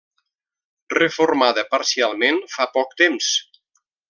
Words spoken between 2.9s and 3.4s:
temps.